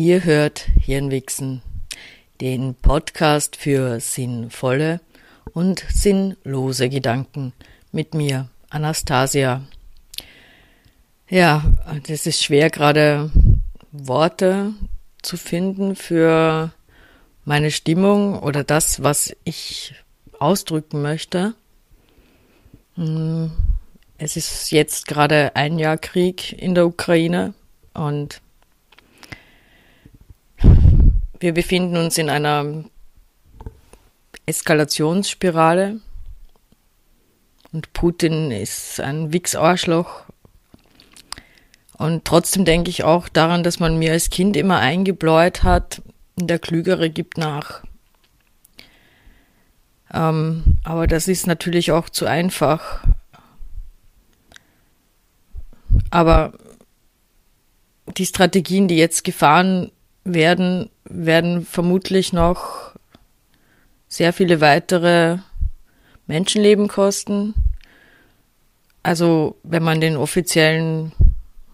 [0.00, 1.60] Ihr hört Hirnwichsen,
[2.40, 5.02] den Podcast für sinnvolle
[5.52, 7.52] und sinnlose Gedanken
[7.92, 9.60] mit mir, Anastasia.
[11.28, 11.70] Ja,
[12.08, 13.30] das ist schwer gerade
[13.92, 14.72] Worte
[15.20, 16.72] zu finden für
[17.44, 19.94] meine Stimmung oder das, was ich
[20.38, 21.52] ausdrücken möchte.
[22.94, 23.50] Hm,
[24.16, 27.52] es ist jetzt gerade ein Jahr Krieg in der Ukraine
[27.92, 28.40] und
[31.40, 32.84] wir befinden uns in einer
[34.46, 36.00] Eskalationsspirale
[37.72, 40.24] und Putin ist ein Wichsarschloch.
[41.96, 46.02] Und trotzdem denke ich auch daran, dass man mir als Kind immer eingebläut hat,
[46.36, 47.84] der Klügere gibt nach.
[50.12, 53.04] Ähm, aber das ist natürlich auch zu einfach.
[56.10, 56.52] Aber
[58.16, 59.92] die Strategien, die jetzt gefahren
[60.24, 62.94] werden, werden vermutlich noch
[64.08, 65.38] sehr viele weitere
[66.26, 67.54] Menschenleben kosten.
[69.02, 71.12] Also wenn man den offiziellen,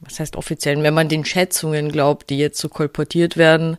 [0.00, 3.76] was heißt offiziellen, wenn man den Schätzungen glaubt, die jetzt so kolportiert werden,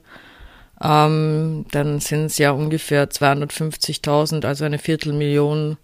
[0.81, 5.77] ähm, dann sind es ja ungefähr 250.000, also eine Viertelmillion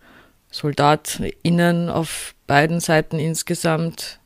[0.51, 4.19] SoldatInnen auf beiden Seiten insgesamt.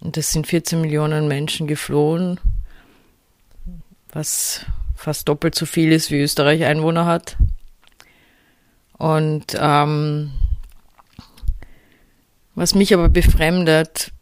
[0.00, 2.38] Und es sind 14 Millionen Menschen geflohen,
[4.14, 7.36] was fast doppelt so viel ist, wie Österreich Einwohner hat.
[8.96, 10.32] Und ähm,
[12.54, 14.12] was mich aber befremdet,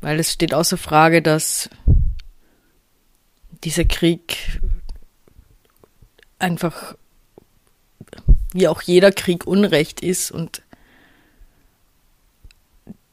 [0.00, 1.70] weil es steht außer Frage, dass
[3.62, 4.60] dieser Krieg
[6.38, 6.96] einfach
[8.52, 10.62] wie auch jeder Krieg Unrecht ist und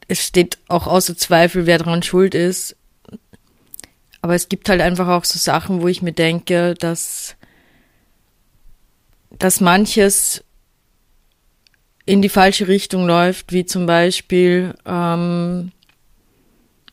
[0.07, 2.75] es steht auch außer Zweifel, wer daran schuld ist.
[4.21, 7.35] Aber es gibt halt einfach auch so Sachen, wo ich mir denke, dass,
[9.31, 10.43] dass manches
[12.05, 15.71] in die falsche Richtung läuft, wie zum Beispiel, ähm,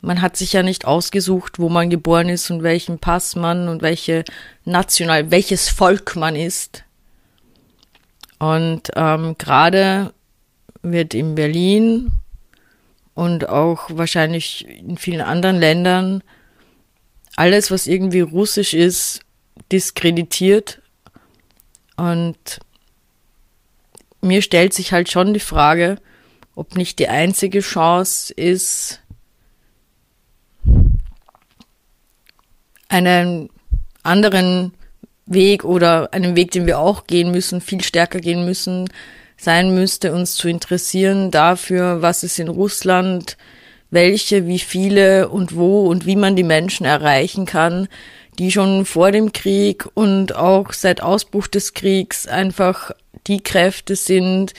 [0.00, 3.82] man hat sich ja nicht ausgesucht, wo man geboren ist und welchen Pass man und
[3.82, 4.24] welche
[4.64, 6.84] national, welches Volk man ist.
[8.38, 10.12] Und ähm, gerade
[10.82, 12.12] wird in Berlin
[13.14, 16.22] und auch wahrscheinlich in vielen anderen Ländern
[17.38, 19.20] alles, was irgendwie russisch ist,
[19.70, 20.82] diskreditiert.
[21.96, 22.58] Und
[24.20, 25.98] mir stellt sich halt schon die Frage,
[26.56, 29.00] ob nicht die einzige Chance ist,
[32.88, 33.50] einen
[34.02, 34.72] anderen
[35.26, 38.88] Weg oder einen Weg, den wir auch gehen müssen, viel stärker gehen müssen,
[39.36, 43.36] sein müsste, uns zu interessieren dafür, was es in Russland,
[43.90, 47.88] welche, wie viele und wo und wie man die Menschen erreichen kann,
[48.38, 52.92] die schon vor dem Krieg und auch seit Ausbruch des Kriegs einfach
[53.26, 54.54] die Kräfte sind,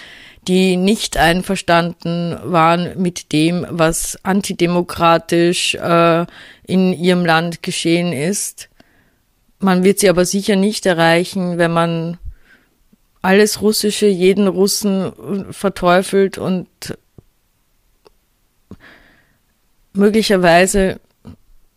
[0.48, 6.26] die nicht einverstanden waren mit dem, was antidemokratisch äh,
[6.66, 8.70] in ihrem Land geschehen ist.
[9.60, 12.18] Man wird sie aber sicher nicht erreichen, wenn man
[13.22, 15.12] alles Russische, jeden Russen
[15.52, 16.68] verteufelt und
[19.94, 21.00] möglicherweise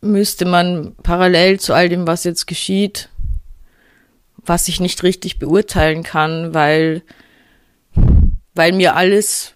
[0.00, 3.08] müsste man parallel zu all dem, was jetzt geschieht,
[4.44, 7.02] was ich nicht richtig beurteilen kann, weil,
[8.54, 9.54] weil mir alles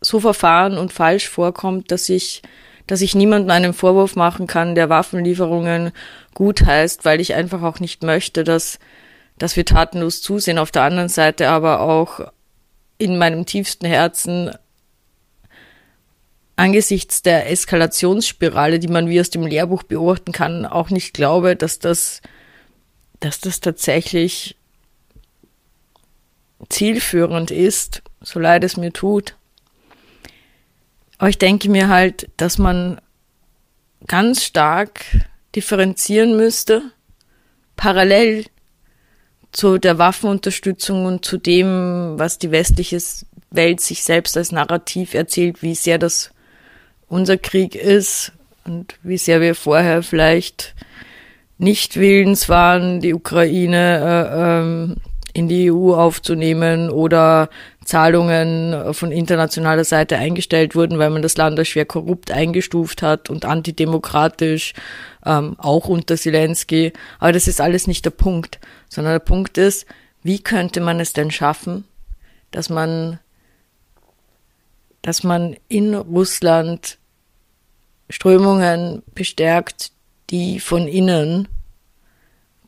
[0.00, 2.42] so verfahren und falsch vorkommt, dass ich,
[2.86, 5.92] dass ich niemandem einen Vorwurf machen kann, der Waffenlieferungen
[6.34, 8.78] gut heißt, weil ich einfach auch nicht möchte, dass
[9.38, 12.20] dass wir tatenlos zusehen, auf der anderen Seite aber auch
[12.98, 14.50] in meinem tiefsten Herzen
[16.58, 21.78] angesichts der Eskalationsspirale, die man wie aus dem Lehrbuch beobachten kann, auch nicht glaube, dass
[21.78, 22.20] das,
[23.20, 24.56] dass das tatsächlich
[26.68, 29.36] zielführend ist, so leid es mir tut.
[31.18, 33.00] Aber ich denke mir halt, dass man
[34.08, 35.04] ganz stark
[35.54, 36.82] differenzieren müsste,
[37.76, 38.46] parallel
[39.52, 43.00] zu der Waffenunterstützung und zu dem, was die westliche
[43.50, 46.32] Welt sich selbst als Narrativ erzählt, wie sehr das
[47.08, 48.32] unser Krieg ist
[48.64, 50.74] und wie sehr wir vorher vielleicht
[51.58, 54.96] nicht willens waren, die Ukraine äh, ähm,
[55.34, 57.48] in die EU aufzunehmen oder
[57.84, 63.30] Zahlungen von internationaler Seite eingestellt wurden, weil man das Land als schwer korrupt eingestuft hat
[63.30, 64.74] und antidemokratisch,
[65.24, 66.92] ähm, auch unter Zelensky.
[67.18, 68.58] Aber das ist alles nicht der Punkt,
[68.88, 69.86] sondern der Punkt ist,
[70.22, 71.84] wie könnte man es denn schaffen,
[72.50, 73.20] dass man,
[75.08, 76.98] dass man in Russland
[78.10, 79.90] Strömungen bestärkt,
[80.28, 81.48] die von innen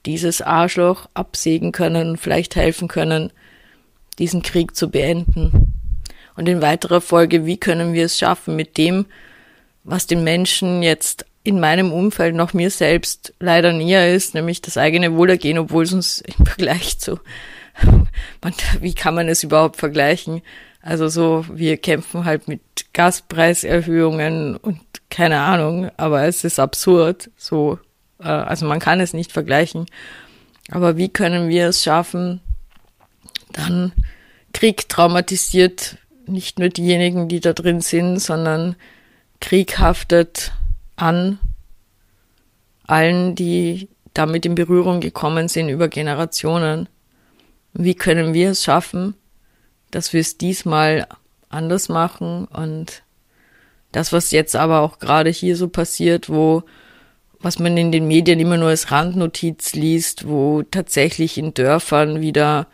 [0.06, 3.30] dieses Arschloch absägen können, vielleicht helfen können,
[4.18, 5.74] diesen Krieg zu beenden.
[6.34, 9.04] Und in weiterer Folge, wie können wir es schaffen, mit dem,
[9.84, 14.78] was den Menschen jetzt in meinem Umfeld noch mir selbst leider näher ist, nämlich das
[14.78, 17.20] eigene Wohlergehen, obwohl es uns im Vergleich zu,
[18.80, 20.40] wie kann man es überhaupt vergleichen?
[20.82, 22.60] Also so, wir kämpfen halt mit
[22.92, 24.80] Gaspreiserhöhungen und
[25.10, 27.78] keine Ahnung, aber es ist absurd, so,
[28.20, 29.86] äh, also man kann es nicht vergleichen.
[30.70, 32.40] Aber wie können wir es schaffen,
[33.52, 33.92] dann
[34.52, 38.76] Krieg traumatisiert nicht nur diejenigen, die da drin sind, sondern
[39.40, 40.52] Krieg haftet
[40.96, 41.38] an
[42.86, 46.88] allen, die damit in Berührung gekommen sind über Generationen.
[47.72, 49.14] Wie können wir es schaffen,
[49.90, 51.06] dass wir es diesmal
[51.48, 53.02] anders machen und
[53.92, 56.62] das, was jetzt aber auch gerade hier so passiert, wo
[57.42, 62.66] was man in den Medien immer nur als Randnotiz liest, wo tatsächlich in Dörfern wieder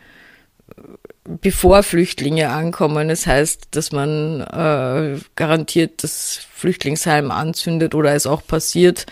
[1.23, 3.09] bevor Flüchtlinge ankommen.
[3.09, 9.05] Das heißt, dass man äh, garantiert das Flüchtlingsheim anzündet oder es auch passiert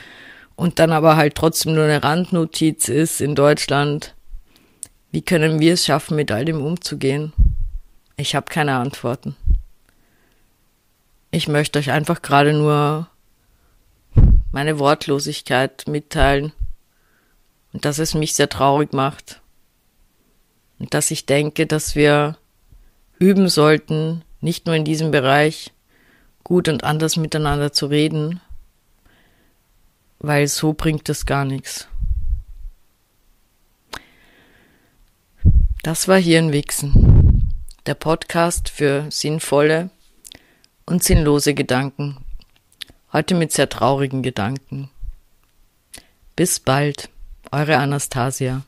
[0.55, 4.15] und dann aber halt trotzdem nur eine Randnotiz ist in Deutschland.
[5.11, 7.31] Wie können wir es schaffen, mit all dem umzugehen?
[8.17, 9.35] Ich habe keine Antworten.
[11.31, 13.09] Ich möchte euch einfach gerade nur
[14.51, 16.53] meine Wortlosigkeit mitteilen
[17.73, 19.41] und dass es mich sehr traurig macht
[20.79, 22.37] und dass ich denke, dass wir
[23.19, 25.73] üben sollten, nicht nur in diesem Bereich
[26.45, 28.39] gut und anders miteinander zu reden,
[30.19, 31.89] weil so bringt es gar nichts.
[35.83, 37.14] Das war hier in Wichsen,
[37.85, 39.89] der Podcast für sinnvolle
[40.85, 42.17] und sinnlose Gedanken.
[43.13, 44.89] Heute mit sehr traurigen Gedanken.
[46.35, 47.09] Bis bald,
[47.51, 48.63] eure Anastasia.